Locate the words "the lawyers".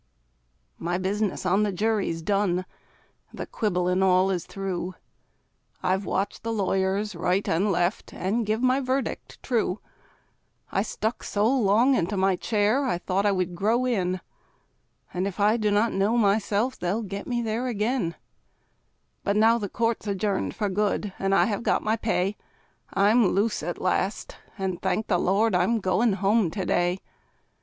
6.41-7.13